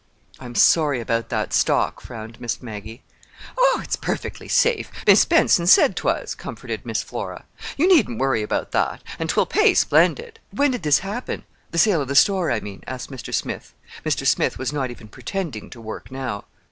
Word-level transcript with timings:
"I'm 0.39 0.55
sorry 0.55 0.99
about 0.99 1.29
that 1.29 1.53
stock," 1.53 2.01
frowned 2.01 2.41
Miss 2.41 2.59
Maggie. 2.59 3.03
"Oh, 3.55 3.81
it's 3.83 3.95
perfectly 3.95 4.47
safe. 4.47 4.89
Mis' 5.05 5.25
Benson 5.25 5.67
said 5.67 5.95
'twas," 5.95 6.33
comforted 6.33 6.87
Miss 6.87 7.03
Flora. 7.03 7.45
"You 7.77 7.87
needn't 7.87 8.17
worry 8.17 8.41
about 8.41 8.71
that. 8.71 9.03
And 9.19 9.29
'twill 9.29 9.45
pay 9.45 9.75
splendid." 9.75 10.39
"When 10.49 10.71
did 10.71 10.81
this 10.81 10.99
happen—the 11.05 11.77
sale 11.77 12.01
of 12.01 12.07
the 12.07 12.15
store, 12.15 12.49
I 12.51 12.61
mean?" 12.61 12.81
asked 12.87 13.11
Mr. 13.11 13.31
Smith. 13.31 13.75
Mr. 14.03 14.25
Smith 14.25 14.57
was 14.57 14.73
not 14.73 14.89
even 14.89 15.07
pretending 15.07 15.69
to 15.69 15.79
work 15.79 16.09
now. 16.09 16.45